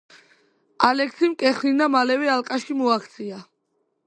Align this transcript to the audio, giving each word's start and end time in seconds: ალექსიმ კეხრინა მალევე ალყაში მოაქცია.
ალექსიმ 0.87 1.35
კეხრინა 1.43 1.91
მალევე 1.97 2.35
ალყაში 2.39 2.79
მოაქცია. 2.83 3.45